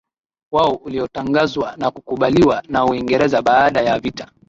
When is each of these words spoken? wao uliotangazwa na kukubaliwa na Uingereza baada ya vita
wao 0.51 0.71
uliotangazwa 0.75 1.73
na 1.77 1.91
kukubaliwa 1.91 2.63
na 2.69 2.85
Uingereza 2.85 3.41
baada 3.41 3.81
ya 3.81 3.99
vita 3.99 4.31